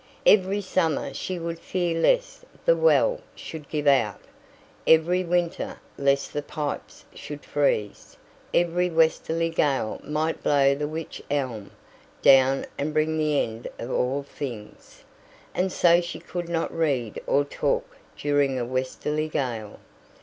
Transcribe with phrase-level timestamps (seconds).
[0.25, 4.19] Every summer she would fear lest the well should give out,
[4.87, 8.17] every winter lest the pipes should freeze;
[8.51, 11.69] every westerly gale might blow the wych elm
[12.23, 15.03] down and bring the end of all things,
[15.53, 19.77] and so she could not read or talk during a westerly gale.